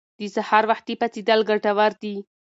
[0.19, 2.15] د سهار وختي پاڅیدل ګټور دي.